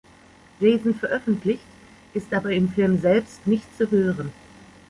Jason 0.59 0.95
veröffentlicht, 0.95 1.61
ist 2.15 2.33
aber 2.33 2.49
im 2.49 2.69
Film 2.69 2.99
selbst 2.99 3.45
nicht 3.45 3.65
zu 3.77 3.91
hören. 3.91 4.33